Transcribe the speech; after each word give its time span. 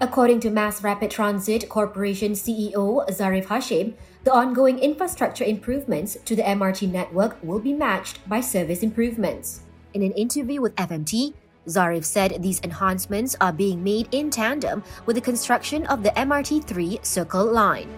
According 0.00 0.40
to 0.40 0.50
Mass 0.50 0.82
Rapid 0.82 1.12
Transit 1.12 1.68
Corporation 1.68 2.32
CEO 2.32 3.08
Zarif 3.08 3.46
Hashim, 3.46 3.94
the 4.24 4.32
ongoing 4.32 4.80
infrastructure 4.80 5.44
improvements 5.44 6.16
to 6.24 6.34
the 6.34 6.42
MRT 6.42 6.90
network 6.90 7.36
will 7.44 7.60
be 7.60 7.72
matched 7.72 8.28
by 8.28 8.40
service 8.40 8.82
improvements. 8.82 9.60
In 9.94 10.02
an 10.02 10.10
interview 10.12 10.60
with 10.60 10.74
FMT, 10.74 11.34
Zarif 11.68 12.04
said 12.04 12.42
these 12.42 12.60
enhancements 12.64 13.36
are 13.40 13.52
being 13.52 13.84
made 13.84 14.08
in 14.10 14.30
tandem 14.30 14.82
with 15.06 15.14
the 15.14 15.22
construction 15.22 15.86
of 15.86 16.02
the 16.02 16.10
MRT3 16.10 17.04
Circle 17.04 17.52
Line. 17.52 17.88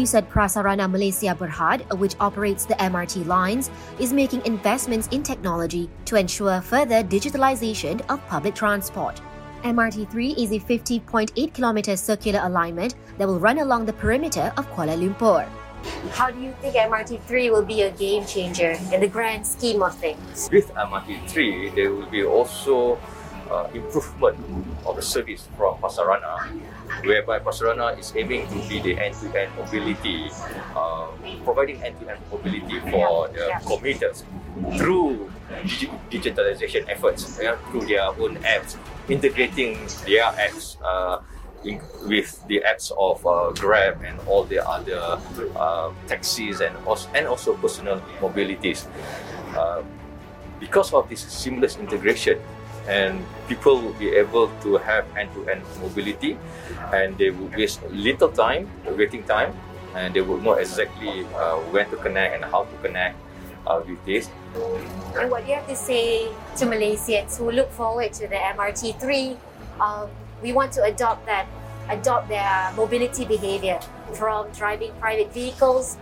He 0.00 0.06
said 0.06 0.30
Prasarana 0.30 0.90
Malaysia 0.90 1.36
Berhad, 1.38 1.84
which 1.98 2.16
operates 2.20 2.64
the 2.64 2.72
MRT 2.76 3.26
lines, 3.26 3.70
is 3.98 4.14
making 4.14 4.40
investments 4.46 5.08
in 5.08 5.22
technology 5.22 5.90
to 6.06 6.16
ensure 6.16 6.62
further 6.62 7.04
digitalization 7.04 8.00
of 8.08 8.26
public 8.26 8.54
transport. 8.54 9.20
MRT3 9.62 10.38
is 10.38 10.52
a 10.52 10.58
50.8 10.58 11.52
kilometer 11.52 11.98
circular 11.98 12.40
alignment 12.44 12.94
that 13.18 13.28
will 13.28 13.38
run 13.38 13.58
along 13.58 13.84
the 13.84 13.92
perimeter 13.92 14.50
of 14.56 14.66
Kuala 14.72 14.96
Lumpur. 14.96 15.46
How 16.12 16.30
do 16.30 16.40
you 16.40 16.54
think 16.62 16.76
MRT3 16.76 17.52
will 17.52 17.68
be 17.68 17.82
a 17.82 17.90
game 17.90 18.24
changer 18.24 18.80
in 18.94 19.00
the 19.02 19.08
grand 19.08 19.46
scheme 19.46 19.82
of 19.82 19.94
things? 19.96 20.48
With 20.50 20.72
MRT3, 20.72 21.74
there 21.74 21.92
will 21.92 22.08
be 22.08 22.24
also 22.24 22.96
uh, 23.50 23.68
improvement 23.74 24.38
of 24.86 24.96
the 24.96 25.02
service 25.02 25.48
from 25.56 25.76
Prasarana, 25.78 26.48
whereby 27.04 27.38
Prasarana 27.38 27.98
is 27.98 28.12
aiming 28.16 28.46
to 28.48 28.68
be 28.68 28.80
the 28.80 28.98
end-to-end 28.98 29.50
mobility, 29.56 30.30
uh, 30.76 31.08
providing 31.44 31.82
end-to-end 31.82 32.20
mobility 32.30 32.80
for 32.90 33.28
the 33.28 33.50
commuters 33.66 34.24
through 34.76 35.30
dig- 35.64 35.90
digitalization 36.10 36.88
efforts, 36.88 37.38
yeah, 37.42 37.56
through 37.70 37.86
their 37.86 38.06
own 38.06 38.36
apps, 38.42 38.76
integrating 39.08 39.74
their 40.06 40.30
apps 40.38 40.76
uh, 40.82 41.20
in, 41.64 41.80
with 42.06 42.42
the 42.48 42.62
apps 42.66 42.90
of 42.96 43.24
uh, 43.26 43.50
Grab 43.52 44.02
and 44.04 44.18
all 44.26 44.44
the 44.44 44.66
other 44.66 45.18
uh, 45.56 45.90
taxis 46.06 46.60
and 46.60 46.76
also, 46.86 47.08
and 47.14 47.26
also 47.26 47.54
personal 47.56 48.00
mobilities. 48.20 48.86
Uh, 49.56 49.82
because 50.58 50.92
of 50.92 51.08
this 51.08 51.20
seamless 51.20 51.78
integration, 51.78 52.38
and 52.90 53.22
people 53.46 53.80
will 53.80 53.94
be 53.94 54.10
able 54.10 54.50
to 54.66 54.76
have 54.82 55.06
end-to-end 55.16 55.62
mobility, 55.80 56.36
and 56.92 57.16
they 57.16 57.30
will 57.30 57.46
waste 57.54 57.78
little 57.90 58.28
time, 58.28 58.66
waiting 58.98 59.22
time, 59.22 59.54
and 59.94 60.12
they 60.12 60.20
will 60.20 60.38
know 60.38 60.54
exactly 60.54 61.24
uh, 61.38 61.56
when 61.70 61.88
to 61.90 61.96
connect 61.96 62.34
and 62.34 62.44
how 62.44 62.64
to 62.64 62.76
connect 62.82 63.14
uh, 63.66 63.80
with 63.86 64.02
this. 64.04 64.28
And 65.14 65.30
what 65.30 65.46
do 65.46 65.50
you 65.50 65.56
have 65.56 65.68
to 65.68 65.76
say 65.76 66.26
to 66.58 66.66
Malaysians 66.66 67.38
who 67.38 67.50
look 67.50 67.70
forward 67.70 68.12
to 68.14 68.26
the 68.26 68.34
MRT3? 68.58 69.38
Um, 69.80 70.10
we 70.42 70.52
want 70.52 70.72
to 70.72 70.82
adopt 70.82 71.26
that, 71.26 71.46
adopt 71.90 72.28
their 72.28 72.72
mobility 72.76 73.24
behavior 73.24 73.80
from 74.14 74.50
driving 74.52 74.92
private 75.00 75.32
vehicles 75.32 75.96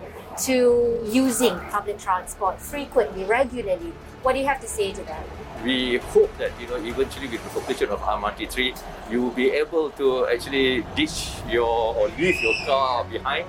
to 0.45 1.01
using 1.05 1.59
public 1.71 1.99
transport 1.99 2.61
frequently, 2.61 3.25
regularly. 3.25 3.93
What 4.23 4.35
do 4.35 4.39
you 4.41 4.47
have 4.47 4.61
to 4.61 4.69
say 4.69 4.93
to 4.93 5.03
them? 5.03 5.23
We 5.65 5.99
hope 5.99 6.31
that 6.39 6.53
you 6.61 6.69
know 6.69 6.77
eventually 6.77 7.27
with 7.27 7.43
the 7.43 7.51
completion 7.51 7.91
of 7.91 8.01
MRT3, 8.01 8.79
you 9.11 9.23
will 9.23 9.35
be 9.35 9.51
able 9.51 9.91
to 9.91 10.29
actually 10.29 10.85
ditch 10.95 11.33
your 11.49 11.95
or 11.97 12.09
leave 12.19 12.41
your 12.41 12.55
car 12.65 13.05
behind 13.05 13.47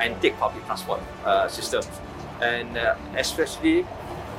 and 0.00 0.20
take 0.20 0.36
public 0.38 0.64
transport 0.66 1.00
uh, 1.24 1.46
systems, 1.46 1.88
and 2.40 2.76
uh, 2.76 2.96
especially 3.16 3.86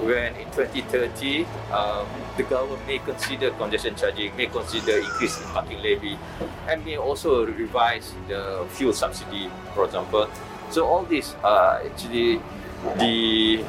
when 0.01 0.35
in 0.35 0.45
2030 0.51 1.45
um, 1.71 2.07
the 2.37 2.43
government 2.43 2.85
may 2.87 2.99
consider 2.99 3.51
congestion 3.51 3.95
charging, 3.95 4.35
may 4.35 4.47
consider 4.47 4.97
increase 4.97 5.39
in 5.41 5.47
parking 5.49 5.81
levy, 5.81 6.17
and 6.67 6.83
may 6.85 6.97
also 6.97 7.45
revise 7.45 8.13
the 8.27 8.65
fuel 8.69 8.93
subsidy, 8.93 9.49
for 9.73 9.85
example. 9.85 10.29
So 10.69 10.85
all 10.85 11.03
these 11.03 11.35
are 11.43 11.81
actually 11.85 12.41
the 12.97 13.63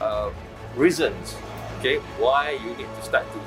uh, 0.00 0.30
reasons, 0.76 1.36
okay, 1.78 1.98
why 2.18 2.58
you 2.62 2.74
need 2.76 2.88
to 2.96 3.02
start 3.02 3.26
to 3.32 3.40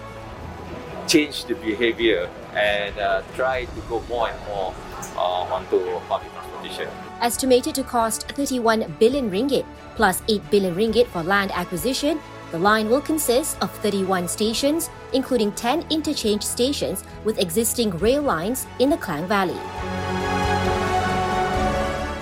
change 1.08 1.46
the 1.46 1.56
behavior 1.56 2.30
and 2.56 2.98
uh, 2.98 3.22
try 3.36 3.66
to 3.66 3.82
go 3.88 4.02
more 4.10 4.30
and 4.30 4.40
more 4.48 4.74
uh, 5.16 5.54
onto 5.54 5.80
public 6.08 6.32
transportation. 6.34 6.90
Estimated 7.22 7.76
to 7.76 7.84
cost 7.84 8.32
31 8.32 8.96
billion 9.00 9.32
ringgit 9.32 9.66
plus 9.96 10.22
8 10.28 10.52
billion 10.52 10.76
ringgit 10.76 11.08
for 11.08 11.24
land 11.24 11.52
acquisition, 11.54 12.20
the 12.52 12.60
line 12.60 12.90
will 12.90 13.02
consist 13.02 13.58
of 13.62 13.72
31 13.80 14.28
stations, 14.28 14.90
including 15.14 15.52
10 15.54 15.86
interchange 15.90 16.44
stations 16.44 17.04
with 17.24 17.40
existing 17.40 17.92
rail 17.98 18.22
lines 18.22 18.68
in 18.80 18.90
the 18.90 18.98
Klang 18.98 19.28
Valley. 19.28 19.60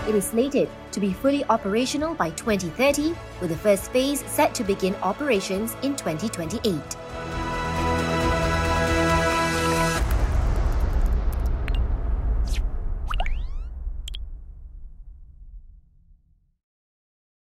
It 0.07 0.15
is 0.15 0.27
slated 0.27 0.69
to 0.91 0.99
be 0.99 1.11
fully 1.11 1.43
operational 1.45 2.13
by 2.13 2.29
2030, 2.31 3.15
with 3.41 3.49
the 3.49 3.57
first 3.57 3.91
phase 3.91 4.23
set 4.27 4.53
to 4.55 4.63
begin 4.63 4.95
operations 5.01 5.75
in 5.81 5.95
2028. 5.95 7.02